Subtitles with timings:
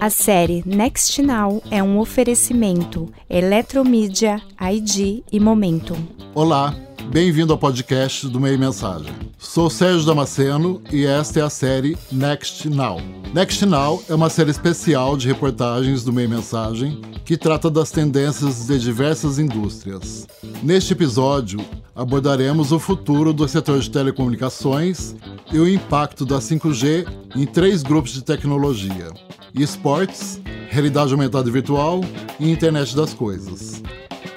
[0.00, 5.98] A série Next Now é um oferecimento Eletromídia, ID e Momentum.
[6.34, 6.74] Olá,
[7.10, 9.12] bem-vindo ao podcast do Meio Mensagem.
[9.38, 13.00] Sou Sérgio Damasceno e esta é a série Next Now.
[13.34, 18.66] Next Now é uma série especial de reportagens do Meio Mensagem que trata das tendências
[18.66, 20.26] de diversas indústrias.
[20.62, 21.60] Neste episódio,
[21.94, 25.14] abordaremos o futuro do setor de telecomunicações
[25.52, 29.10] e o impacto da 5G em três grupos de tecnologia
[29.54, 32.00] esportes, realidade aumentada virtual
[32.38, 33.82] e internet das coisas.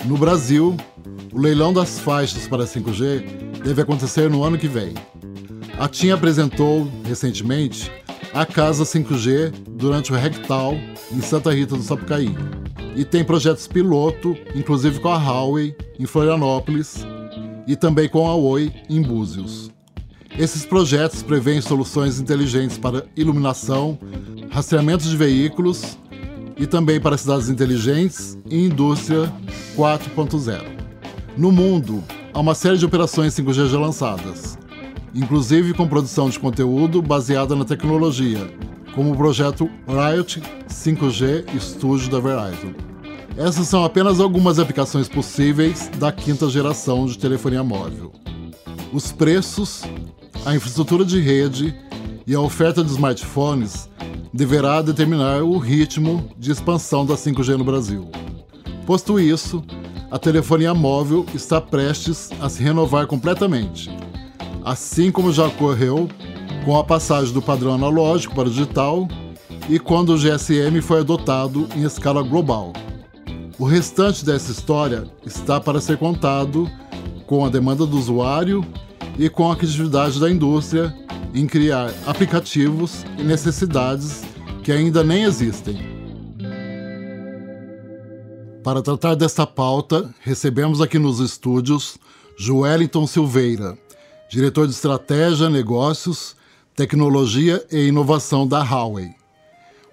[0.05, 0.76] No Brasil,
[1.31, 4.94] o leilão das faixas para 5G deve acontecer no ano que vem.
[5.77, 7.91] A TIM apresentou, recentemente,
[8.34, 10.75] a Casa 5G durante o Rectal
[11.11, 12.36] em Santa Rita do Sapucaí.
[12.95, 17.05] E tem projetos piloto, inclusive com a Huawei, em Florianópolis,
[17.66, 19.72] e também com a Oi, em Búzios.
[20.38, 24.00] Esses projetos prevêem soluções inteligentes para iluminação,
[24.50, 25.96] rastreamento de veículos
[26.58, 29.31] e também para cidades inteligentes e indústria
[29.75, 30.64] 4.0.
[31.38, 32.03] No mundo,
[32.34, 34.58] há uma série de operações 5G já lançadas,
[35.14, 38.52] inclusive com produção de conteúdo baseada na tecnologia,
[38.95, 42.73] como o projeto Riot 5G Studio da Verizon.
[43.38, 48.12] Essas são apenas algumas aplicações possíveis da quinta geração de telefonia móvel.
[48.92, 49.81] Os preços
[50.45, 51.73] a infraestrutura de rede
[52.27, 53.89] e a oferta de smartphones
[54.33, 58.09] deverá determinar o ritmo de expansão da 5G no Brasil.
[58.85, 59.63] Posto isso,
[60.11, 63.89] a telefonia móvel está prestes a se renovar completamente,
[64.66, 66.09] assim como já ocorreu
[66.66, 69.07] com a passagem do padrão analógico para o digital
[69.69, 72.73] e quando o GSM foi adotado em escala global.
[73.57, 76.69] O restante dessa história está para ser contado
[77.25, 78.66] com a demanda do usuário
[79.17, 80.94] e com a criatividade da indústria
[81.33, 84.22] em criar aplicativos e necessidades
[84.64, 85.94] que ainda nem existem.
[88.64, 91.97] Para tratar desta pauta, recebemos aqui nos estúdios
[92.38, 93.78] Joeliton Silveira,
[94.29, 96.35] diretor de Estratégia, Negócios,
[96.75, 99.13] Tecnologia e Inovação da Huawei.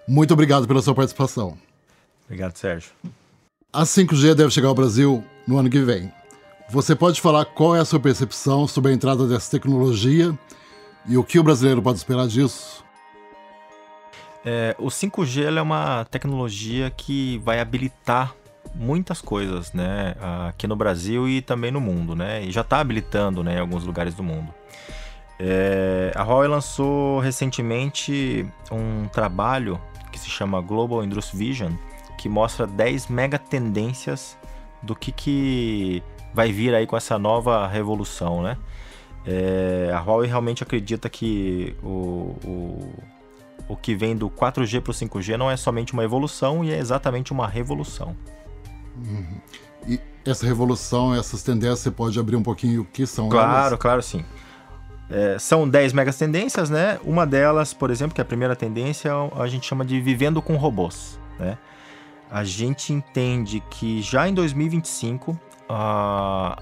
[0.06, 1.58] Muito obrigado pela sua participação.
[2.26, 2.92] Obrigado, Sérgio.
[3.72, 6.12] A 5G deve chegar ao Brasil no ano que vem.
[6.72, 10.32] Você pode falar qual é a sua percepção sobre a entrada dessa tecnologia
[11.04, 12.84] e o que o brasileiro pode esperar disso?
[14.44, 18.36] É, o 5G é uma tecnologia que vai habilitar
[18.72, 20.14] muitas coisas, né,
[20.48, 23.82] aqui no Brasil e também no mundo, né, e já está habilitando, né, em alguns
[23.84, 24.54] lugares do mundo.
[25.40, 29.80] É, a Huawei lançou recentemente um trabalho
[30.12, 31.72] que se chama Global Industry Vision,
[32.16, 34.38] que mostra 10 mega tendências
[34.80, 36.02] do que, que
[36.34, 38.56] vai vir aí com essa nova revolução, né?
[39.26, 42.94] É, a Huawei realmente acredita que o, o,
[43.68, 46.78] o que vem do 4G para o 5G não é somente uma evolução e é
[46.78, 48.16] exatamente uma revolução.
[48.96, 49.40] Uhum.
[49.86, 53.78] E essa revolução, essas tendências, você pode abrir um pouquinho o que são Claro, elas?
[53.78, 54.24] claro, sim.
[55.10, 56.98] É, são 10 megas tendências, né?
[57.04, 60.56] Uma delas, por exemplo, que é a primeira tendência, a gente chama de vivendo com
[60.56, 61.58] robôs, né?
[62.30, 65.36] A gente entende que já em 2025
[65.70, 66.60] uh,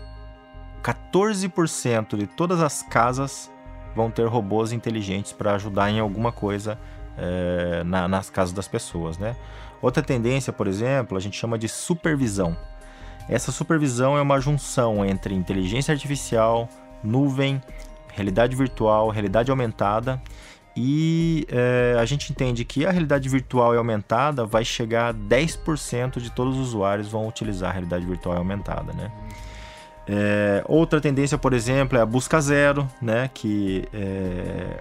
[0.83, 3.51] 14% de todas as casas
[3.97, 6.79] vão ter robôs inteligentes para ajudar em alguma coisa
[7.17, 9.35] é, na, nas casas das pessoas, né?
[9.83, 12.57] Outra tendência, por exemplo, a gente chama de supervisão.
[13.29, 16.69] Essa supervisão é uma junção entre inteligência artificial,
[17.03, 17.61] nuvem,
[18.15, 20.21] realidade virtual, realidade aumentada
[20.81, 26.21] e é, a gente entende que a realidade virtual e aumentada vai chegar a 10%
[26.21, 29.11] de todos os usuários vão utilizar a realidade virtual e aumentada, né?
[30.07, 33.29] É, outra tendência, por exemplo, é a busca zero, né?
[33.35, 34.81] Que é,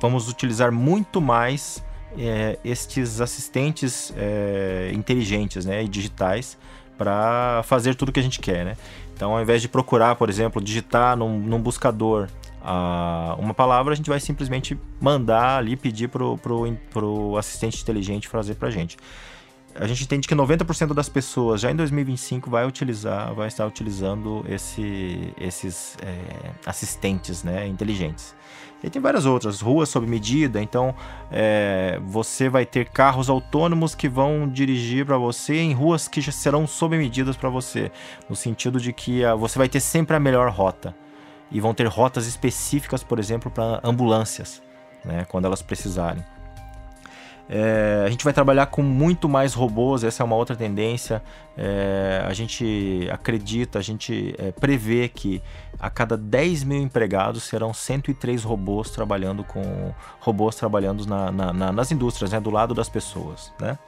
[0.00, 1.80] vamos utilizar muito mais
[2.18, 6.58] é, estes assistentes é, inteligentes né, e digitais
[6.96, 8.76] para fazer tudo que a gente quer, né?
[9.14, 12.26] Então, ao invés de procurar, por exemplo, digitar num, num buscador
[12.70, 18.56] a, uma palavra, a gente vai simplesmente mandar ali, pedir para o assistente inteligente fazer
[18.56, 18.98] para a gente.
[19.74, 24.44] A gente entende que 90% das pessoas já em 2025 vai utilizar, vai estar utilizando
[24.46, 28.34] esse, esses é, assistentes né, inteligentes.
[28.82, 30.94] E tem várias outras, ruas sob medida, então
[31.32, 36.32] é, você vai ter carros autônomos que vão dirigir para você em ruas que já
[36.32, 37.90] serão sob medidas para você,
[38.28, 40.94] no sentido de que a, você vai ter sempre a melhor rota
[41.50, 44.62] e vão ter rotas específicas, por exemplo, para ambulâncias,
[45.04, 46.24] né, quando elas precisarem.
[47.50, 51.22] É, a gente vai trabalhar com muito mais robôs, essa é uma outra tendência.
[51.56, 55.42] É, a gente acredita, a gente é, prevê que
[55.80, 61.72] a cada 10 mil empregados serão 103 robôs trabalhando com robôs trabalhando na, na, na,
[61.72, 63.50] nas indústrias, né, do lado das pessoas.
[63.58, 63.78] Né?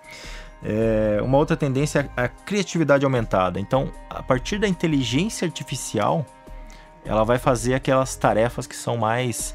[0.62, 3.60] É, uma outra tendência é a criatividade aumentada.
[3.60, 6.24] Então, a partir da inteligência artificial,
[7.04, 9.54] ela vai fazer aquelas tarefas que são mais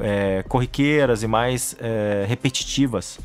[0.00, 3.18] é, corriqueiras e mais é, repetitivas.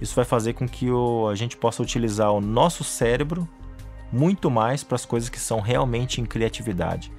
[0.00, 3.48] Isso vai fazer com que o, a gente possa utilizar o nosso cérebro
[4.12, 7.10] muito mais para as coisas que são realmente em criatividade.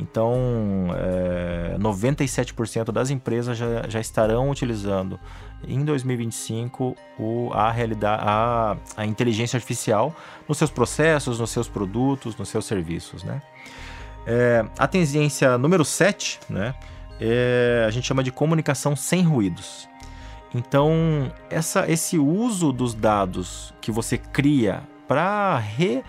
[0.00, 5.18] Então, é, 97% das empresas já, já estarão utilizando
[5.66, 10.14] em 2025 o, a, realidade, a, a inteligência artificial
[10.48, 13.24] nos seus processos, nos seus produtos, nos seus serviços.
[13.24, 13.42] Né?
[14.30, 16.74] É, a tendência número 7, né?
[17.18, 19.88] é, a gente chama de comunicação sem ruídos.
[20.54, 26.02] Então, essa, esse uso dos dados que você cria para re,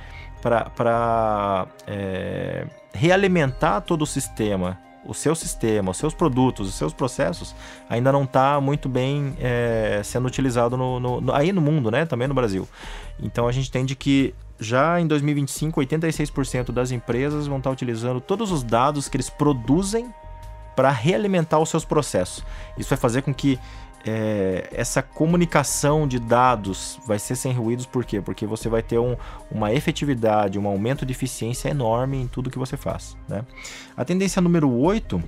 [1.87, 7.55] é, realimentar todo o sistema, o seu sistema, os seus produtos, os seus processos,
[7.89, 12.05] ainda não está muito bem é, sendo utilizado no, no, no, aí no mundo, né?
[12.05, 12.67] também no Brasil.
[13.21, 18.51] Então, a gente entende que já em 2025, 86% das empresas vão estar utilizando todos
[18.51, 20.13] os dados que eles produzem
[20.75, 22.43] para realimentar os seus processos.
[22.77, 23.59] Isso vai fazer com que
[24.05, 28.21] é, essa comunicação de dados vai ser sem ruídos, por quê?
[28.21, 29.15] Porque você vai ter um,
[29.51, 33.17] uma efetividade, um aumento de eficiência enorme em tudo que você faz.
[33.27, 33.45] Né?
[33.95, 35.21] A tendência número 8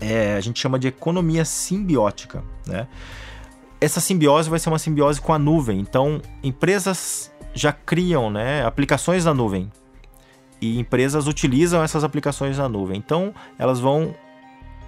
[0.00, 2.42] é, a gente chama de economia simbiótica.
[2.66, 2.86] Né?
[3.80, 9.24] Essa simbiose vai ser uma simbiose com a nuvem, então empresas já criam né, aplicações
[9.24, 9.70] na nuvem
[10.60, 14.14] e empresas utilizam essas aplicações na nuvem, então elas vão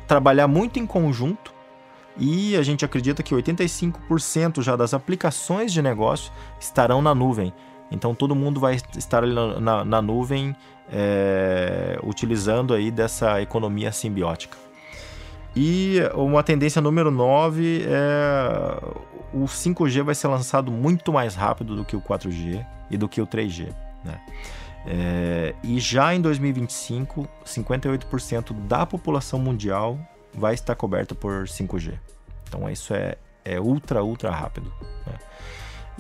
[0.07, 1.53] trabalhar muito em conjunto
[2.17, 7.53] e a gente acredita que 85% já das aplicações de negócio estarão na nuvem.
[7.91, 10.55] Então todo mundo vai estar na, na, na nuvem
[10.93, 14.57] é, utilizando aí dessa economia simbiótica.
[15.55, 18.81] E uma tendência número 9 é
[19.33, 23.21] o 5G vai ser lançado muito mais rápido do que o 4G e do que
[23.21, 23.73] o 3G.
[24.05, 24.21] Né?
[24.87, 29.99] É, e já em 2025, 58% da população mundial
[30.33, 31.99] vai estar coberta por 5G.
[32.49, 34.73] Então isso é, é ultra, ultra rápido.
[35.07, 35.15] Né?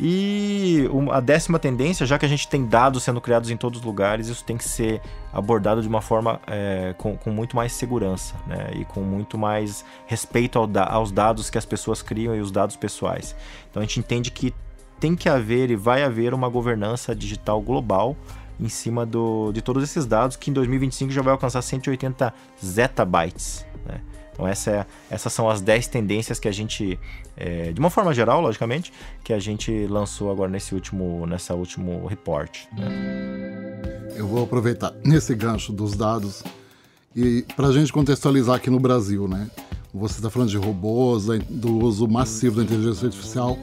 [0.03, 3.85] E a décima tendência, já que a gente tem dados sendo criados em todos os
[3.85, 8.35] lugares, isso tem que ser abordado de uma forma é, com, com, muito mais segurança
[8.47, 8.71] né?
[8.77, 12.77] e com muito mais respeito ao aos dados que as pessoas criam e os dados
[12.77, 13.37] pessoais.
[13.71, 14.55] Então a gente entende que
[14.99, 18.17] tem que haver e vai haver uma governança digital global
[18.59, 22.33] em cima do, de todos esses dados, que em 2025 já vai alcançar 180
[22.63, 23.67] zettabytes.
[23.85, 24.01] Né?
[24.41, 26.99] Então essa é, essas são as 10 tendências que a gente,
[27.37, 28.91] é, de uma forma geral, logicamente,
[29.23, 32.61] que a gente lançou agora nesse último, nessa último report.
[32.73, 34.09] Né?
[34.17, 36.43] Eu vou aproveitar nesse gancho dos dados
[37.15, 39.51] e para a gente contextualizar aqui no Brasil, né?
[39.93, 43.59] Você está falando de robôs, do uso massivo da inteligência artificial.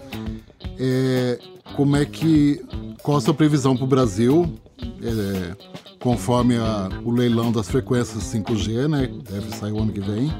[0.78, 1.40] É,
[1.76, 2.64] como é que
[3.02, 4.54] qual a sua previsão para o Brasil
[5.02, 5.56] é,
[6.00, 9.10] conforme a, o leilão das frequências 5G, né?
[9.30, 10.32] Deve sair o ano que vem.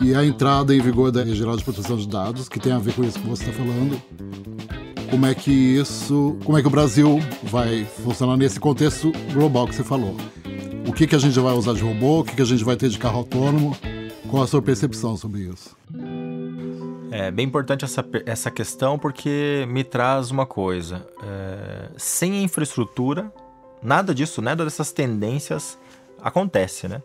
[0.00, 2.78] E a entrada em vigor da Lei Geral de Proteção de Dados, que tem a
[2.78, 4.00] ver com isso que você está falando.
[5.10, 6.36] Como é que isso.
[6.44, 10.16] Como é que o Brasil vai funcionar nesse contexto global que você falou?
[10.86, 12.20] O que, que a gente vai usar de robô?
[12.20, 13.76] O que, que a gente vai ter de carro autônomo?
[14.28, 15.76] Qual a sua percepção sobre isso?
[17.12, 21.06] É bem importante essa, essa questão porque me traz uma coisa.
[21.22, 23.30] É, sem infraestrutura,
[23.82, 25.78] nada disso, nada dessas tendências
[26.22, 27.02] acontece, né?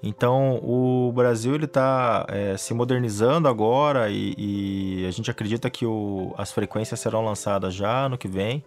[0.00, 5.84] Então o Brasil ele está é, se modernizando agora e, e, a gente acredita que
[5.84, 8.64] o, as frequências serão lançadas já no que vem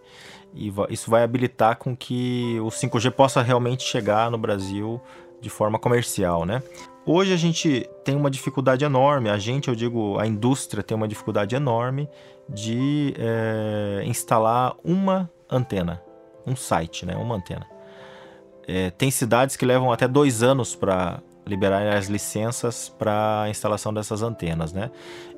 [0.54, 5.00] e isso vai habilitar com que o 5G possa realmente chegar no Brasil
[5.40, 6.62] de forma comercial, né?
[7.04, 11.08] Hoje a gente tem uma dificuldade enorme, a gente, eu digo, a indústria tem uma
[11.08, 12.08] dificuldade enorme
[12.48, 16.00] de é, instalar uma antena,
[16.46, 17.66] um site, né, uma antena.
[18.68, 23.92] É, tem cidades que levam até dois anos para liberar as licenças para a instalação
[23.92, 24.88] dessas antenas, né?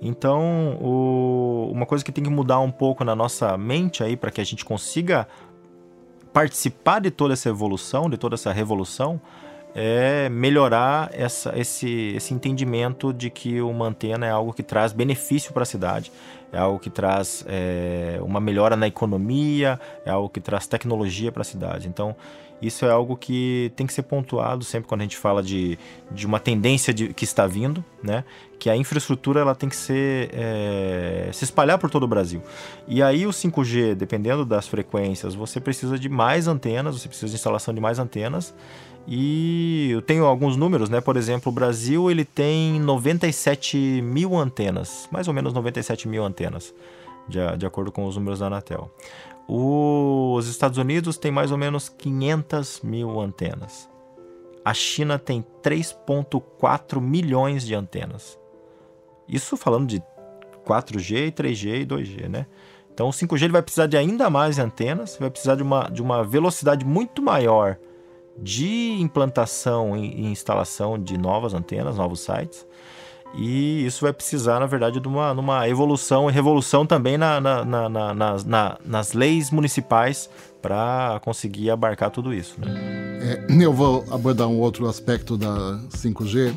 [0.02, 4.30] Então, o, uma coisa que tem que mudar um pouco na nossa mente aí para
[4.30, 5.26] que a gente consiga
[6.30, 9.18] participar de toda essa evolução, de toda essa revolução,
[9.74, 15.52] é melhorar essa, esse, esse entendimento de que uma antena é algo que traz benefício
[15.52, 16.12] para a cidade,
[16.52, 21.42] é algo que traz é, uma melhora na economia, é algo que traz tecnologia para
[21.42, 21.88] a cidade.
[21.88, 22.14] Então,
[22.64, 25.78] Isso é algo que tem que ser pontuado sempre quando a gente fala de,
[26.10, 28.24] de uma tendência de, que está vindo, né?
[28.58, 32.40] Que a infraestrutura ela tem que ser é, se espalhar por todo o Brasil.
[32.88, 37.34] E aí o 5G, dependendo das frequências, você precisa de mais antenas, você precisa de
[37.34, 38.54] instalação de mais antenas.
[39.06, 41.00] E eu tenho alguns números, né?
[41.00, 46.74] Por exemplo, o Brasil ele tem 97 mil antenas, mais ou menos 97 mil antenas,
[47.28, 48.90] de, de acordo com os números da Anatel.
[49.46, 53.90] Os Estados Unidos têm mais ou menos 500 mil antenas.
[54.64, 58.38] A China tem 3,4 milhões de antenas.
[59.28, 60.02] Isso falando de
[60.66, 62.46] 4G, 3G e 2G, né?
[62.94, 66.00] Então o 5G ele vai precisar de ainda mais antenas, vai precisar de uma, de
[66.00, 67.76] uma velocidade muito maior
[68.38, 72.66] de implantação e instalação de novas antenas, novos sites.
[73.36, 77.64] E isso vai precisar, na verdade, de uma, uma evolução e revolução também na, na,
[77.64, 80.30] na, na nas leis municipais
[80.62, 82.60] para conseguir abarcar tudo isso.
[82.60, 82.68] Né?
[83.20, 86.54] É, eu vou abordar um outro aspecto da 5G,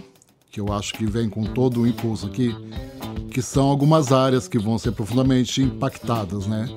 [0.52, 2.56] que eu acho que vem com todo o impulso aqui,
[3.32, 6.68] que são algumas áreas que vão ser profundamente impactadas, né?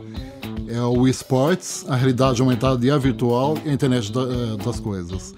[0.72, 5.34] É o esportes, a realidade aumentada e a virtual e a internet eh, das coisas.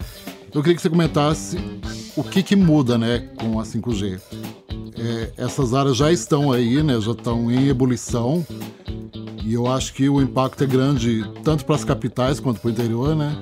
[0.55, 1.57] Eu queria que você comentasse
[2.15, 4.21] o que, que muda né, com a 5G.
[4.99, 8.47] É, essas áreas já estão aí, né, já estão em ebulição.
[9.43, 12.71] E eu acho que o impacto é grande tanto para as capitais quanto para o
[12.71, 13.37] interior, né?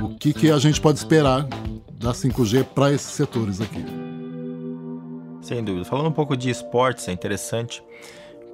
[0.00, 1.48] O que, que a gente pode esperar
[1.94, 3.84] da 5G para esses setores aqui?
[5.40, 5.84] Sem dúvida.
[5.84, 7.82] Falando um pouco de esportes, é interessante,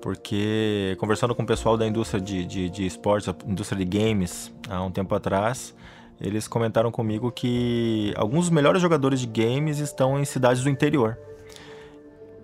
[0.00, 4.82] porque conversando com o pessoal da indústria de, de, de esportes, indústria de games, há
[4.82, 5.74] um tempo atrás,
[6.20, 11.16] eles comentaram comigo que alguns dos melhores jogadores de games estão em cidades do interior.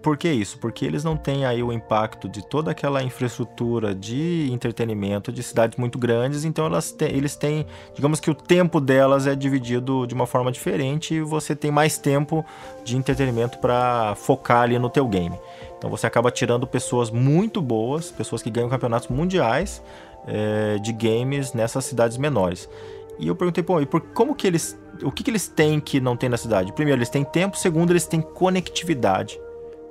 [0.05, 0.59] Por que isso?
[0.59, 5.79] Porque eles não têm aí o impacto de toda aquela infraestrutura de entretenimento de cidades
[5.79, 10.27] muito grandes, então elas eles têm, digamos que o tempo delas é dividido de uma
[10.27, 12.45] forma diferente e você tem mais tempo
[12.85, 15.39] de entretenimento para focar ali no teu game.
[15.85, 19.83] Então você acaba tirando pessoas muito boas, pessoas que ganham campeonatos mundiais
[20.27, 22.71] é, de games nessas cidades menores.
[23.19, 24.81] E eu perguntei, pô, e por como que eles.
[25.03, 26.73] O que, que eles têm que não tem na cidade?
[26.73, 29.39] Primeiro, eles têm tempo, segundo, eles têm conectividade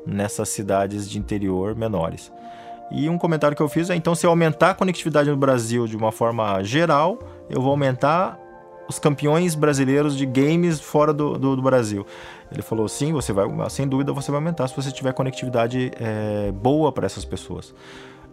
[0.04, 2.32] nessas cidades de interior menores.
[2.90, 5.86] E um comentário que eu fiz é: então, se eu aumentar a conectividade no Brasil
[5.86, 7.20] de uma forma geral,
[7.52, 8.40] eu vou aumentar
[8.88, 12.06] os campeões brasileiros de games fora do, do, do Brasil.
[12.52, 16.52] Ele falou: sim, você vai, sem dúvida, você vai aumentar se você tiver conectividade é,
[16.52, 17.74] boa para essas pessoas.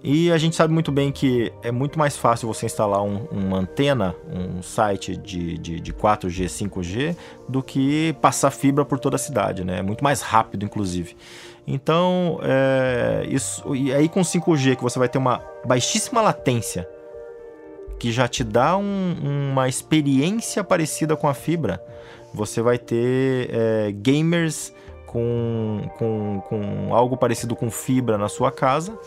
[0.02, 3.59] E a gente sabe muito bem que é muito mais fácil você instalar um, uma
[3.59, 7.16] antena, um site de, de, de 4G, 5G,
[7.47, 9.80] do que passar fibra por toda a cidade, né?
[9.80, 11.14] É muito mais rápido, inclusive.
[11.66, 16.88] Então, é, isso, e aí com 5G que você vai ter uma baixíssima latência,
[18.00, 19.14] que já te dá um,
[19.52, 21.85] uma experiência parecida com a fibra,
[22.33, 24.73] você vai ter é, gamers
[25.07, 28.99] com, com, com algo parecido com fibra na sua casa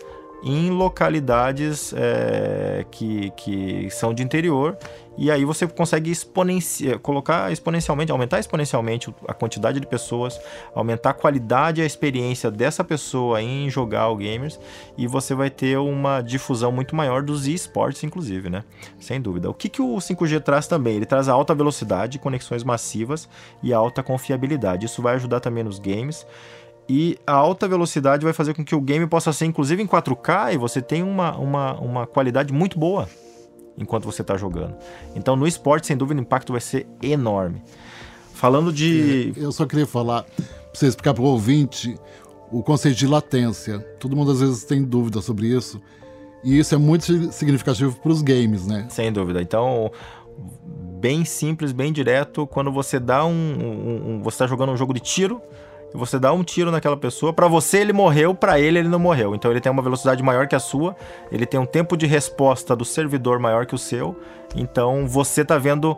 [0.44, 4.76] em localidades é, que, que são de interior
[5.16, 10.40] e aí você consegue exponenciar, colocar exponencialmente, aumentar exponencialmente a quantidade de pessoas,
[10.74, 14.58] aumentar a qualidade e a experiência dessa pessoa em jogar o gamers
[14.98, 18.64] e você vai ter uma difusão muito maior dos esportes, inclusive, né?
[18.98, 19.48] Sem dúvida.
[19.48, 20.96] O que, que o 5G traz também?
[20.96, 23.28] Ele traz alta velocidade, conexões massivas
[23.62, 24.86] e alta confiabilidade.
[24.86, 26.26] Isso vai ajudar também nos games.
[26.88, 30.54] E a alta velocidade vai fazer com que o game possa ser inclusive em 4K
[30.54, 33.08] e você tenha uma, uma, uma qualidade muito boa
[33.78, 34.76] enquanto você está jogando.
[35.14, 37.62] Então no esporte, sem dúvida, o impacto vai ser enorme.
[38.34, 39.32] Falando de.
[39.36, 41.96] Eu só queria falar, para você explicar para o ouvinte,
[42.50, 43.78] o conceito de latência.
[43.98, 45.80] Todo mundo às vezes tem dúvida sobre isso.
[46.42, 48.86] E isso é muito significativo para os games, né?
[48.90, 49.40] Sem dúvida.
[49.40, 49.90] Então,
[51.00, 53.30] bem simples, bem direto, quando você dá um.
[53.30, 55.40] um, um você está jogando um jogo de tiro
[55.96, 59.34] você dá um tiro naquela pessoa, para você ele morreu, para ele ele não morreu.
[59.34, 60.96] Então ele tem uma velocidade maior que a sua,
[61.30, 64.16] ele tem um tempo de resposta do servidor maior que o seu.
[64.56, 65.96] Então você tá vendo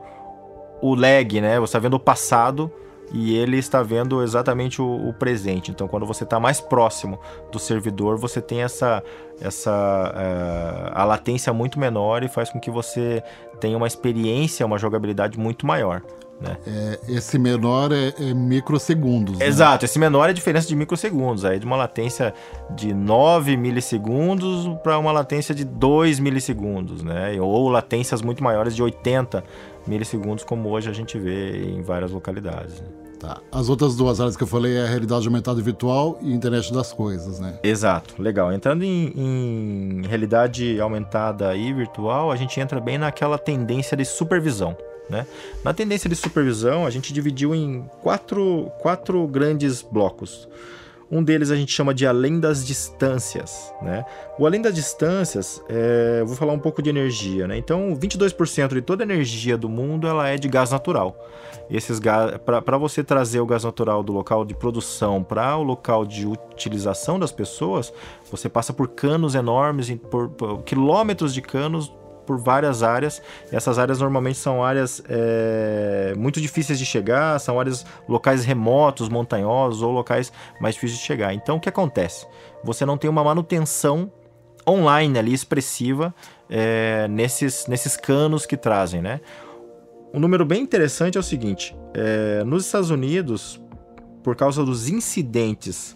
[0.83, 1.59] o lag, né?
[1.59, 2.71] Você tá vendo o passado
[3.13, 5.71] e ele está vendo exatamente o, o presente.
[5.71, 7.19] Então, quando você está mais próximo
[7.53, 9.03] do servidor, você tem essa,
[9.41, 13.23] essa uh, a latência muito menor e faz com que você
[13.61, 16.03] tenha uma experiência, uma jogabilidade muito maior.
[16.41, 16.57] Né?
[16.67, 19.39] É, esse menor é, é microsegundos.
[19.39, 19.47] Né?
[19.47, 21.45] Exato, esse menor é a diferença de microsegundos.
[21.45, 22.35] Aí de uma latência
[22.71, 27.41] de 9 milissegundos para uma latência de 2 milissegundos, né?
[27.41, 29.43] Ou latências muito maiores de 80
[29.87, 32.81] milissegundos, como hoje a gente vê em várias localidades.
[32.81, 32.89] Né?
[33.19, 33.41] Tá.
[33.51, 36.71] As outras duas áreas que eu falei é a realidade aumentada e virtual e internet
[36.71, 37.59] das coisas, né?
[37.63, 38.53] Exato, legal.
[38.53, 44.77] Entrando em, em realidade aumentada e virtual, a gente entra bem naquela tendência de supervisão
[45.09, 45.27] Né?
[45.63, 50.49] Na tendência de supervisão, a gente dividiu em quatro, quatro grandes blocos.
[51.09, 53.73] Um deles a gente chama de além das distâncias.
[53.81, 54.05] Né?
[54.39, 57.47] O além das distâncias, é, vou falar um pouco de energia.
[57.47, 57.57] Né?
[57.57, 61.17] Então, 22% de toda a energia do mundo ela é de gás natural.
[61.71, 62.01] Esses
[62.45, 67.19] para você trazer o gás natural do local de produção para o local de utilização
[67.19, 67.93] das pessoas,
[68.31, 71.93] você passa por canos enormes, por, por quilômetros de canos
[72.27, 73.23] por várias áreas.
[73.51, 79.83] Essas áreas normalmente são áreas é, muito difíceis de chegar, são áreas locais remotos, montanhosos
[79.83, 81.33] ou locais mais difíceis de chegar.
[81.33, 82.27] Então o que acontece?
[82.65, 84.13] Você não tem uma manutenção
[84.69, 86.15] online ali expressiva
[86.51, 89.21] é, nesses, nesses canos que trazem, né?
[90.13, 93.61] Um número bem interessante é o seguinte: é, nos Estados Unidos,
[94.23, 95.96] por causa dos incidentes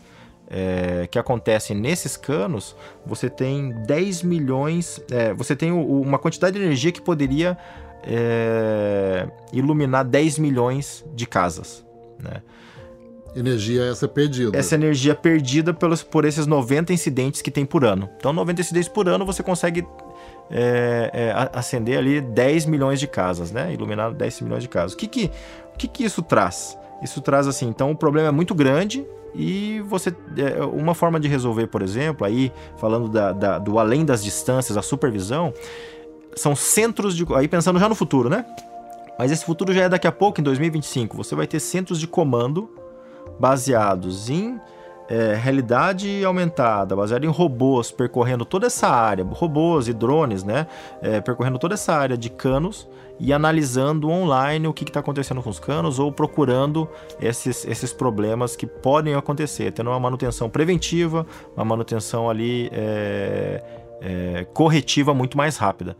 [0.50, 2.74] é, que acontecem nesses canos,
[3.06, 7.56] você tem 10 milhões, é, você tem o, uma quantidade de energia que poderia
[8.02, 11.84] é, iluminar 10 milhões de casas.
[12.20, 12.42] Né?
[13.34, 14.58] Energia essa perdida.
[14.58, 18.10] Essa energia perdida pelos, por esses 90 incidentes que tem por ano.
[18.16, 19.86] Então, 90 incidentes por ano você consegue
[20.50, 23.72] é, é, acender ali 10 milhões de casas, né?
[23.72, 24.94] Iluminar 10 milhões de casas.
[24.94, 25.30] O que que,
[25.72, 26.76] o que que isso traz?
[27.02, 30.14] Isso traz assim, então o problema é muito grande, e você.
[30.36, 34.76] É, uma forma de resolver, por exemplo, aí falando da, da, do além das distâncias,
[34.76, 35.52] a supervisão,
[36.34, 37.26] são centros de.
[37.34, 38.44] Aí pensando já no futuro, né?
[39.18, 41.16] Mas esse futuro já é daqui a pouco, em 2025.
[41.16, 42.70] Você vai ter centros de comando
[43.38, 44.58] baseados em
[45.10, 50.68] é, realidade aumentada, baseado em robôs percorrendo toda essa área, robôs e drones, né?
[51.02, 52.88] É, percorrendo toda essa área de canos
[53.18, 56.88] e analisando online o que está acontecendo com os canos ou procurando
[57.20, 61.26] esses, esses problemas que podem acontecer, tendo uma manutenção preventiva,
[61.56, 63.64] uma manutenção ali é,
[64.00, 65.96] é, corretiva muito mais rápida.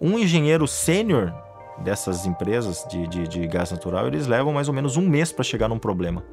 [0.00, 1.32] Um engenheiro sênior
[1.78, 5.44] dessas empresas de, de, de gás natural, eles levam mais ou menos um mês para
[5.44, 6.24] chegar num problema.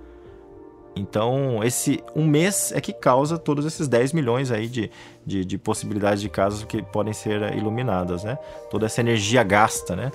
[0.95, 4.91] Então, esse um mês é que causa todos esses 10 milhões aí de,
[5.25, 8.37] de, de, possibilidades de casas que podem ser iluminadas, né?
[8.69, 10.11] Toda essa energia gasta, né?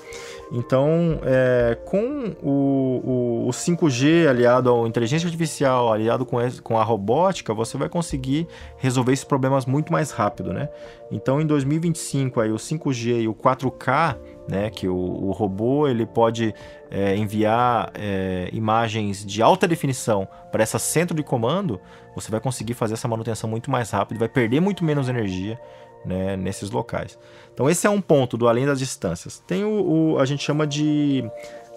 [0.52, 6.84] Então, é, com o, o, o, 5G aliado à inteligência artificial, aliado com, com a
[6.84, 10.68] robótica, você vai conseguir resolver esses problemas muito mais rápido, né?
[11.10, 14.16] Então, em 2025, aí, o 5G e o 4K
[14.48, 14.70] né?
[14.70, 16.54] Que o, o robô ele pode
[16.90, 21.80] é, enviar é, imagens de alta definição para esse centro de comando,
[22.14, 25.58] você vai conseguir fazer essa manutenção muito mais rápido, vai perder muito menos energia
[26.04, 27.18] né, nesses locais.
[27.52, 29.42] Então esse é um ponto do além das distâncias.
[29.46, 31.24] Tem o, o a gente chama de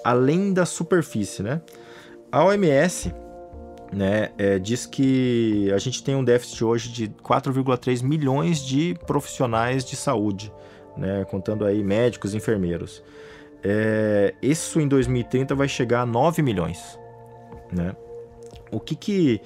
[0.04, 1.62] além da superfície, né?
[2.32, 3.14] A OMS
[3.92, 9.86] né, é, diz que a gente tem um déficit hoje de 4,3 milhões de profissionais
[9.86, 10.52] de saúde
[10.98, 13.04] né, contando aí médicos e enfermeiros.
[13.64, 17.00] É, isso em 2030 vai chegar a 9 milhões.
[17.72, 17.96] Né?
[18.72, 19.42] O que, que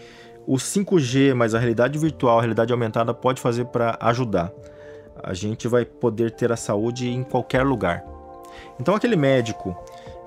[0.45, 4.51] o 5G, mais a realidade virtual, a realidade aumentada pode fazer para ajudar?
[5.23, 8.03] A gente vai poder ter a saúde em qualquer lugar.
[8.79, 9.77] Então, aquele médico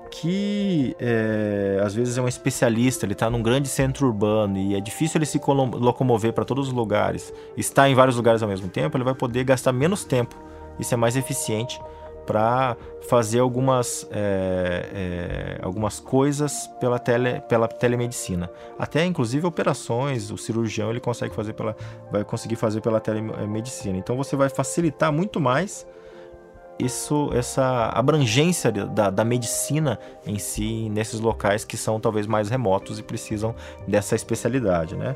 [0.09, 4.79] que é, às vezes é um especialista, ele está num grande centro urbano e é
[4.79, 8.95] difícil ele se locomover para todos os lugares, está em vários lugares ao mesmo tempo,
[8.95, 10.35] ele vai poder gastar menos tempo
[10.79, 11.79] isso é mais eficiente
[12.25, 12.75] para
[13.07, 18.49] fazer algumas, é, é, algumas coisas pela, tele, pela telemedicina.
[18.79, 21.75] Até inclusive operações, o cirurgião ele consegue fazer pela,
[22.11, 23.97] vai conseguir fazer pela telemedicina.
[23.97, 25.85] Então você vai facilitar muito mais
[26.77, 32.99] isso, essa abrangência da, da medicina em si nesses locais que são talvez mais remotos
[32.99, 33.55] e precisam
[33.87, 35.15] dessa especialidade, né?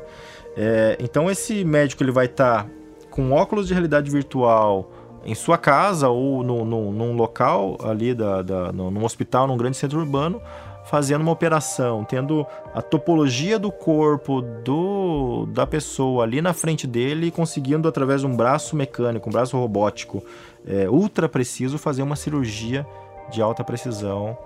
[0.56, 2.70] É, então esse médico ele vai estar tá
[3.10, 4.90] com óculos de realidade virtual
[5.24, 9.56] em sua casa ou no, no, num local ali, da, da, no, num hospital, num
[9.56, 10.40] grande centro urbano,
[10.84, 17.26] fazendo uma operação, tendo a topologia do corpo do, da pessoa ali na frente dele
[17.26, 20.22] e conseguindo, através de um braço mecânico, um braço robótico
[20.66, 22.86] é, ultra preciso, fazer uma cirurgia
[23.30, 24.36] de alta precisão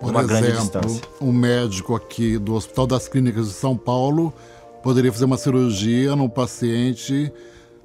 [0.00, 1.02] Por uma exemplo, grande distância.
[1.20, 4.32] Um médico aqui do Hospital das Clínicas de São Paulo
[4.82, 7.32] poderia fazer uma cirurgia num paciente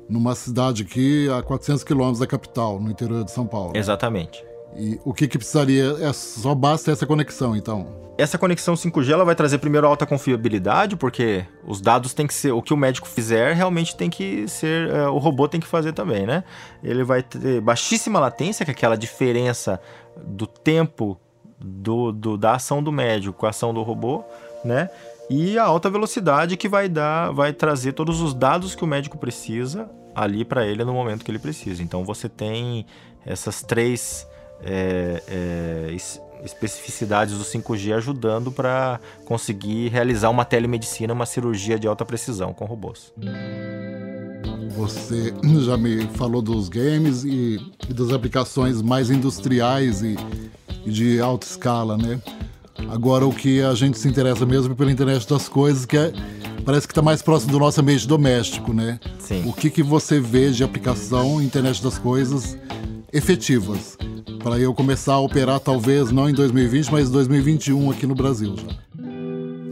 [0.09, 3.75] numa cidade aqui a 400 quilômetros da capital, no interior de São Paulo.
[3.75, 4.43] Exatamente.
[4.75, 5.95] E o que, que precisaria?
[5.99, 8.07] É, só basta essa conexão, então.
[8.17, 12.51] Essa conexão 5G ela vai trazer primeiro alta confiabilidade, porque os dados têm que ser.
[12.51, 14.89] O que o médico fizer realmente tem que ser.
[14.89, 16.43] É, o robô tem que fazer também, né?
[16.83, 19.79] Ele vai ter baixíssima latência, que é aquela diferença
[20.25, 21.19] do tempo
[21.59, 24.23] do, do, da ação do médico com a ação do robô,
[24.63, 24.89] né?
[25.29, 29.17] E a alta velocidade que vai dar, vai trazer todos os dados que o médico
[29.17, 31.83] precisa ali para ele no momento que ele precisa.
[31.83, 32.85] Então você tem
[33.25, 34.25] essas três
[34.63, 35.95] é, é,
[36.43, 42.65] especificidades do 5G ajudando para conseguir realizar uma telemedicina, uma cirurgia de alta precisão com
[42.65, 43.13] robôs.
[44.75, 45.33] Você
[45.65, 47.59] já me falou dos games e,
[47.89, 50.15] e das aplicações mais industriais e,
[50.85, 52.21] e, de alta escala, né?
[52.89, 56.11] Agora o que a gente se interessa mesmo é pela internet das coisas, que é,
[56.63, 58.99] parece que está mais próximo do nosso ambiente doméstico, né?
[59.19, 59.47] Sim.
[59.47, 62.57] O que, que você vê de aplicação internet das coisas
[63.11, 63.97] efetivas?
[64.43, 68.55] Para eu começar a operar, talvez não em 2020, mas em 2021 aqui no Brasil
[68.55, 68.87] já.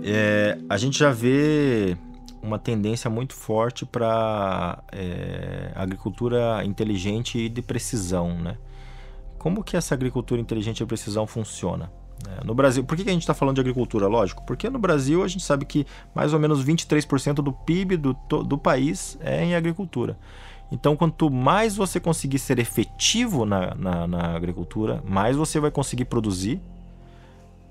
[0.03, 1.97] É, a gente já vê
[2.41, 8.57] uma tendência muito forte para é, agricultura inteligente e de precisão, né?
[9.39, 11.91] Como que essa agricultura inteligente e precisão funciona?
[12.27, 14.07] É, no Brasil, por que a gente está falando de agricultura?
[14.07, 18.13] Lógico, porque no Brasil a gente sabe que mais ou menos 23% do PIB do,
[18.43, 20.17] do país é em agricultura.
[20.71, 26.05] Então, quanto mais você conseguir ser efetivo na, na, na agricultura, mais você vai conseguir
[26.05, 26.59] produzir,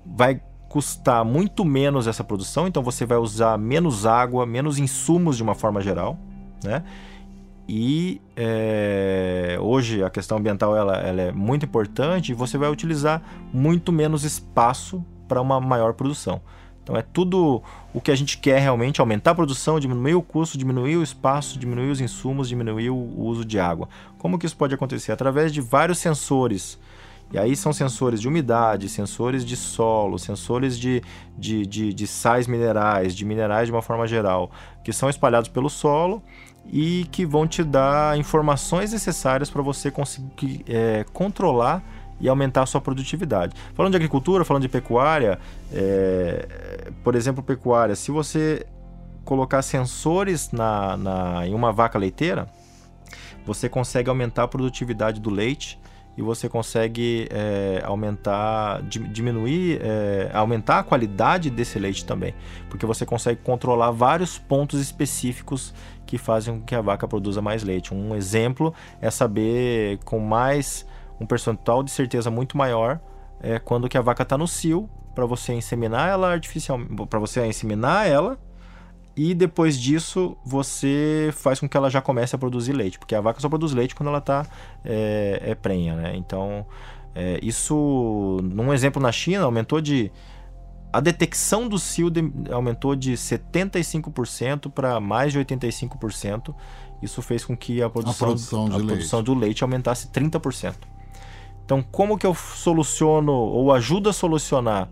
[0.05, 5.43] vai custar muito menos essa produção, então você vai usar menos água, menos insumos de
[5.43, 6.17] uma forma geral,
[6.63, 6.83] né?
[7.67, 13.21] E é, hoje a questão ambiental ela, ela é muito importante e você vai utilizar
[13.51, 16.41] muito menos espaço para uma maior produção.
[16.83, 20.55] Então é tudo o que a gente quer realmente, aumentar a produção, diminuir o custo,
[20.55, 23.89] diminuir o espaço, diminuir os insumos, diminuir o uso de água.
[24.19, 25.11] Como que isso pode acontecer?
[25.11, 26.77] Através de vários sensores
[27.31, 31.01] e aí são sensores de umidade, sensores de solo, sensores de,
[31.37, 34.51] de, de, de sais minerais, de minerais de uma forma geral,
[34.83, 36.21] que são espalhados pelo solo
[36.71, 41.83] e que vão te dar informações necessárias para você conseguir é, controlar
[42.19, 43.55] e aumentar a sua produtividade.
[43.73, 45.39] Falando de agricultura, falando de pecuária,
[45.71, 48.65] é, por exemplo, pecuária, se você
[49.23, 52.47] colocar sensores na, na, em uma vaca leiteira,
[53.45, 55.79] você consegue aumentar a produtividade do leite
[56.17, 62.33] e você consegue é, aumentar, diminuir, é, aumentar a qualidade desse leite também,
[62.69, 65.73] porque você consegue controlar vários pontos específicos
[66.05, 67.93] que fazem com que a vaca produza mais leite.
[67.93, 70.85] Um exemplo é saber com mais
[71.19, 72.99] um percentual de certeza muito maior
[73.41, 77.45] é quando que a vaca está no cio para você inseminar ela artificialmente, para você
[77.45, 78.37] inseminar ela
[79.15, 83.21] e depois disso você faz com que ela já comece a produzir leite, porque a
[83.21, 84.45] vaca só produz leite quando ela está
[84.83, 86.15] é, é, prenha, né?
[86.15, 86.65] Então
[87.13, 90.11] é, isso, num exemplo na China, aumentou de
[90.91, 96.55] a detecção do cio de, aumentou de 75% para mais de 85%.
[97.01, 100.73] Isso fez com que a produção, a produção, a produção do leite aumentasse 30%.
[101.65, 104.87] Então, como que eu soluciono ou ajudo a solucionar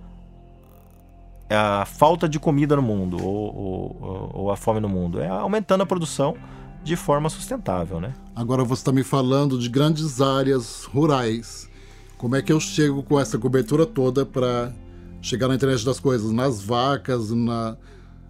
[1.53, 5.19] a falta de comida no mundo ou, ou, ou, a fome no mundo?
[5.19, 6.35] É aumentando a produção
[6.83, 8.13] de forma sustentável, né?
[8.35, 11.69] Agora você está me falando de grandes áreas rurais.
[12.17, 14.71] Como é que eu chego com essa cobertura toda para
[15.21, 17.77] chegar na internet das coisas, nas vacas, na,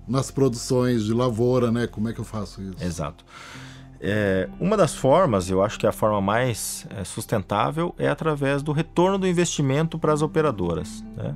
[0.07, 1.87] nas produções de lavoura, né?
[1.87, 2.83] Como é que eu faço isso?
[2.83, 3.25] Exato.
[4.05, 8.61] É, uma das formas, eu acho que é a forma mais é, sustentável, é através
[8.61, 11.01] do retorno do investimento para as operadoras.
[11.15, 11.33] Né?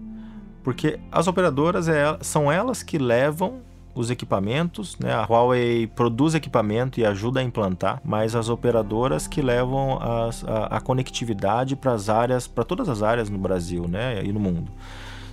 [0.67, 3.62] Porque as operadoras é, são elas que levam
[3.95, 5.13] os equipamentos, né?
[5.13, 10.65] A Huawei produz equipamento e ajuda a implantar, mas as operadoras que levam as, a,
[10.65, 14.21] a, conectividade para as áreas, para todas as áreas no Brasil, né?
[14.25, 14.69] E no mundo.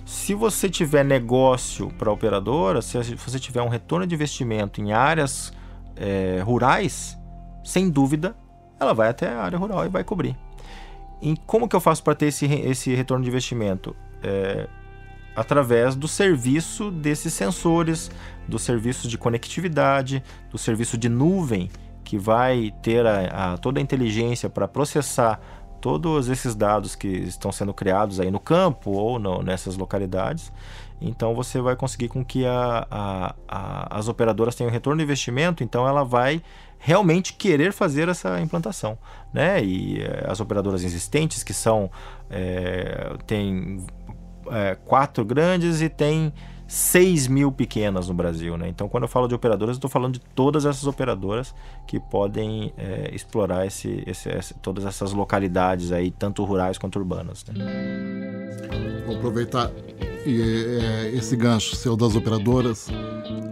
[0.05, 5.51] Se você tiver negócio para operadora, se você tiver um retorno de investimento em áreas
[5.97, 7.17] é, rurais,
[7.61, 8.33] sem dúvida,
[8.79, 10.33] ela vai até a área rural e vai cobrir.
[11.21, 13.93] E como que eu faço para ter esse, esse retorno de investimento?
[14.23, 14.69] É,
[15.35, 18.09] através do serviço desses sensores,
[18.47, 21.69] do serviço de conectividade, do serviço de nuvem,
[22.03, 25.39] que vai ter a, a, toda a inteligência para processar
[25.81, 30.51] todos esses dados que estão sendo criados aí no campo ou no, nessas localidades.
[31.01, 33.35] Então você vai conseguir com que a,
[33.89, 36.41] as operadoras tenham retorno de investimento, então ela vai
[36.79, 38.97] realmente querer fazer essa implantação,
[39.33, 39.63] né?
[39.63, 41.89] E eh, as operadoras existentes que são
[42.29, 43.85] é, têm
[44.51, 46.31] é, quatro grandes e tem
[46.67, 48.57] 6 mil pequenas no Brasil.
[48.57, 48.67] Né?
[48.69, 51.53] Então, quando eu falo de operadoras, eu estou falando de todas essas operadoras
[51.87, 57.45] que podem é, explorar esse, esse, esse, todas essas localidades aí, tanto rurais quanto urbanas.
[57.45, 59.03] Né?
[59.05, 59.71] Vou aproveitar
[60.25, 60.41] e,
[60.81, 62.87] é, esse gancho seu das operadoras.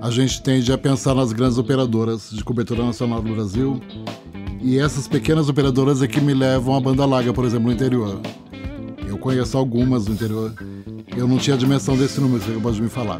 [0.01, 3.79] A gente tende a pensar nas grandes operadoras de cobertura nacional do Brasil.
[4.59, 8.19] E essas pequenas operadoras é que me levam à banda larga, por exemplo, no interior.
[9.05, 10.53] Eu conheço algumas no interior
[11.15, 13.19] eu não tinha a dimensão desse número você acabou de me falar.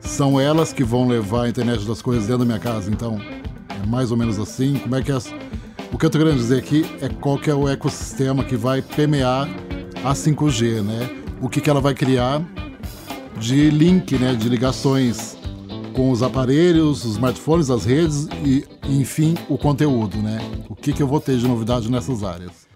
[0.00, 3.20] São elas que vão levar a internet das coisas dentro da minha casa, então
[3.68, 4.74] é mais ou menos assim.
[4.78, 5.16] Como é que é?
[5.92, 8.82] O que eu estou querendo dizer aqui é qual que é o ecossistema que vai
[8.82, 9.48] permear
[10.04, 11.20] a 5G, né?
[11.40, 12.42] o que, que ela vai criar
[13.38, 15.38] de link, né, de ligações
[15.94, 20.38] com os aparelhos, os smartphones, as redes e, enfim, o conteúdo, né?
[20.68, 22.68] O que, que eu vou ter de novidade nessas áreas?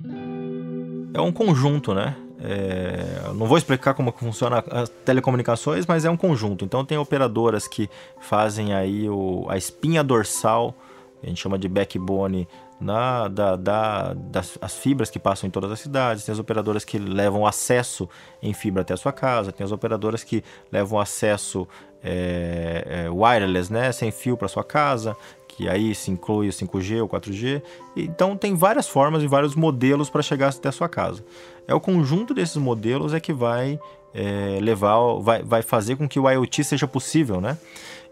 [1.12, 2.16] É um conjunto, né?
[2.46, 6.64] É, não vou explicar como funciona as telecomunicações, mas é um conjunto.
[6.64, 7.88] Então tem operadoras que
[8.20, 10.74] fazem aí o, a espinha dorsal,
[11.22, 12.46] a gente chama de backbone
[12.78, 16.84] na, da, da, das as fibras que passam em todas as cidades, tem as operadoras
[16.84, 18.06] que levam acesso
[18.42, 21.66] em fibra até a sua casa, tem as operadoras que levam acesso
[22.02, 25.16] é, é, wireless, né, sem fio para sua casa,
[25.56, 27.62] que aí se inclui o 5G ou 4G.
[27.96, 31.24] Então tem várias formas e vários modelos para chegar até a sua casa.
[31.66, 33.78] É o conjunto desses modelos é que vai
[34.12, 37.56] é, levar, vai, vai fazer com que o IoT seja possível, né?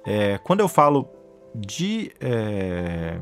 [0.05, 1.09] É, quando eu falo
[1.55, 3.19] de é,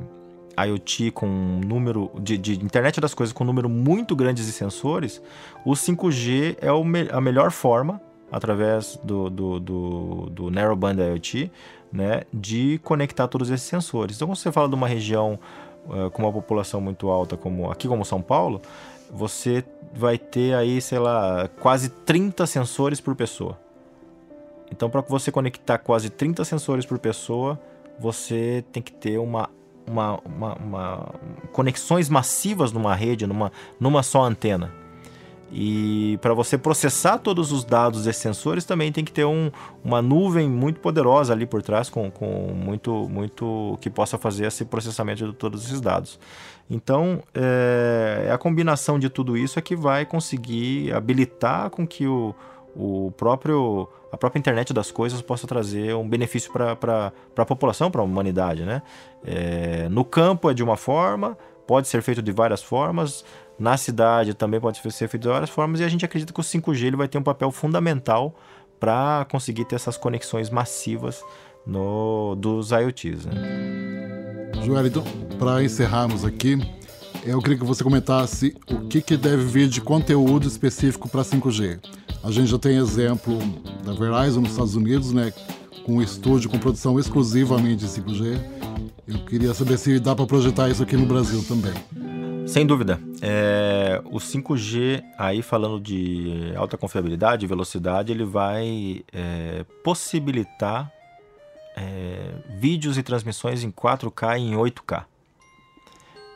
[0.66, 5.20] IoT com número de, de, internet das coisas com número muito grande de sensores,
[5.64, 11.50] o 5G é o me, a melhor forma através do, do, do, do Narrowband IoT,
[11.92, 14.16] né, de conectar todos esses sensores.
[14.16, 15.38] Então, quando você fala de uma região
[15.86, 18.60] uh, com uma população muito alta, como aqui como São Paulo,
[19.12, 23.58] você vai ter aí, sei lá, quase 30 sensores por pessoa.
[24.70, 27.60] Então, para você conectar quase 30 sensores por pessoa,
[27.98, 29.50] você tem que ter uma,
[29.86, 31.14] uma, uma, uma
[31.52, 33.50] conexões massivas numa rede, numa,
[33.80, 34.72] numa só antena.
[35.52, 39.50] E para você processar todos os dados desses sensores também tem que ter um,
[39.82, 44.64] uma nuvem muito poderosa ali por trás com, com muito muito que possa fazer esse
[44.64, 46.20] processamento de todos esses dados.
[46.70, 52.06] Então é, é a combinação de tudo isso é que vai conseguir habilitar com que
[52.06, 52.32] o,
[52.76, 58.00] o próprio a própria internet das coisas possa trazer um benefício para a população, para
[58.00, 58.82] a humanidade, né?
[59.24, 63.24] É, no campo é de uma forma, pode ser feito de várias formas.
[63.60, 66.42] Na cidade também pode ser feito de várias formas e a gente acredita que o
[66.42, 68.34] 5G ele vai ter um papel fundamental
[68.80, 71.22] para conseguir ter essas conexões massivas
[71.66, 73.26] no, dos IoTs.
[73.26, 74.50] Né?
[74.64, 75.04] Joel, então,
[75.38, 76.58] para encerrarmos aqui,
[77.22, 81.80] eu queria que você comentasse o que, que deve vir de conteúdo específico para 5G.
[82.24, 83.36] A gente já tem exemplo
[83.84, 85.34] da Verizon nos Estados Unidos, né,
[85.84, 88.40] com um estúdio com produção exclusivamente de 5G.
[89.06, 91.74] Eu queria saber se dá para projetar isso aqui no Brasil também.
[92.50, 93.00] Sem dúvida.
[93.22, 100.92] É, o 5G, aí falando de alta confiabilidade, velocidade, ele vai é, possibilitar
[101.76, 105.04] é, vídeos e transmissões em 4K e em 8K.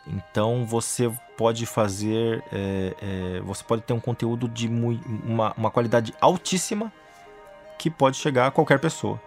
[0.06, 6.14] Então você pode fazer, é, é, você pode ter um conteúdo de uma, uma qualidade
[6.20, 6.92] altíssima
[7.76, 9.20] que pode chegar a qualquer pessoa.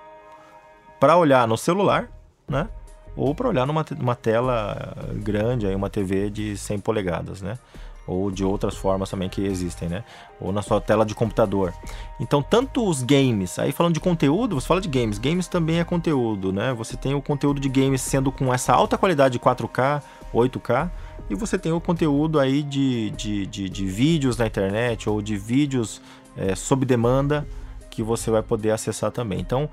[1.01, 2.09] Para olhar no celular,
[2.47, 2.69] né?
[3.17, 3.83] Ou para olhar numa,
[4.15, 7.57] tela grande, aí uma TV de 100 polegadas, né?
[8.05, 10.03] Ou de outras formas também que existem, né?
[10.39, 11.73] Ou na sua tela de computador.
[12.19, 15.83] Então, tanto os games, aí falando de conteúdo, você fala de games, games também é
[15.83, 16.73] conteúdo, né?
[16.73, 20.01] Você tem o conteúdo de games sendo com essa alta qualidade de 4K,
[20.33, 20.89] 8K,
[21.29, 25.35] e você tem o conteúdo aí de, de, de, de vídeos na internet ou de
[25.35, 25.99] vídeos
[26.37, 27.45] é, sob demanda
[27.89, 29.39] que você vai poder acessar também.
[29.39, 29.67] Então,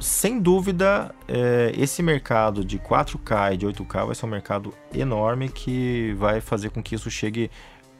[0.00, 5.48] sem dúvida, é, esse mercado de 4K e de 8K vai ser um mercado enorme
[5.48, 7.50] que vai fazer com que isso chegue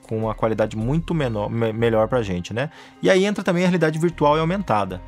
[0.09, 2.71] com uma qualidade muito menor, me, melhor para a gente, né?
[3.03, 5.03] E aí entra também a realidade virtual e aumentada.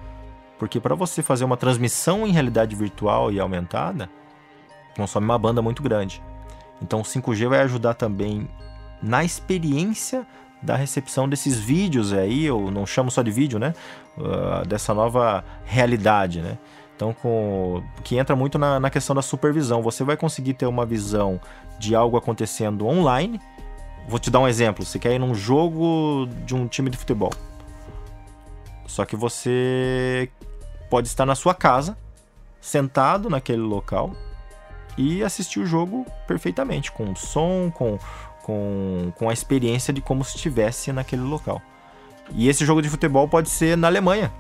[0.59, 4.11] Porque para você fazer uma transmissão em realidade virtual e aumentada,
[4.97, 6.23] consome uma banda muito grande.
[6.83, 8.49] Então o 5G vai ajudar também
[9.03, 10.27] na experiência
[10.63, 13.75] da recepção desses vídeos aí, eu não chamo só de vídeo, né?
[14.19, 16.59] Uh, dessa nova realidade, né?
[17.01, 19.81] Então, com, que entra muito na, na questão da supervisão.
[19.81, 21.41] Você vai conseguir ter uma visão
[21.79, 23.41] de algo acontecendo online.
[24.07, 24.85] Vou te dar um exemplo.
[24.85, 27.33] Você quer ir num jogo de um time de futebol.
[28.87, 30.31] Só que você
[30.91, 31.97] pode estar na sua casa,
[32.61, 34.13] sentado naquele local
[34.99, 37.99] e assistir o jogo perfeitamente, com som, com
[38.43, 41.63] com, com a experiência de como se estivesse naquele local.
[42.33, 44.33] E esse jogo de futebol pode ser na Alemanha.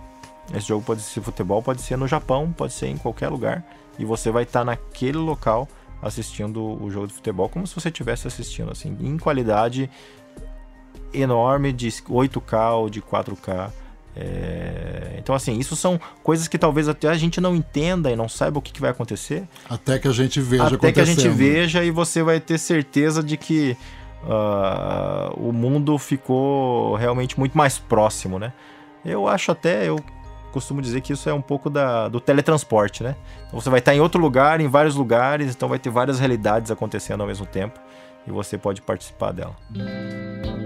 [0.55, 3.65] Esse jogo pode ser futebol, pode ser no Japão, pode ser em qualquer lugar.
[3.99, 5.69] E você vai estar naquele local
[6.03, 9.91] assistindo o jogo de futebol como se você estivesse assistindo, assim, em qualidade
[11.13, 13.71] enorme de 8K ou de 4K.
[14.17, 15.17] É...
[15.19, 18.59] Então, assim, isso são coisas que talvez até a gente não entenda e não saiba
[18.59, 19.47] o que, que vai acontecer.
[19.69, 23.23] Até que a gente veja Até que a gente veja e você vai ter certeza
[23.23, 23.77] de que
[24.25, 28.53] uh, o mundo ficou realmente muito mais próximo, né?
[29.05, 29.99] Eu acho até, eu
[30.51, 33.17] costumo dizer que isso é um pouco da, do teletransporte, né?
[33.47, 36.71] Então, você vai estar em outro lugar, em vários lugares, então vai ter várias realidades
[36.71, 37.79] acontecendo ao mesmo tempo
[38.27, 39.57] e você pode participar dela.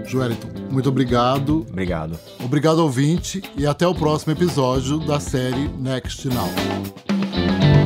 [0.05, 1.65] Joeliton, muito obrigado.
[1.69, 2.19] Obrigado.
[2.43, 7.84] Obrigado, ouvinte, e até o próximo episódio da série Next Now.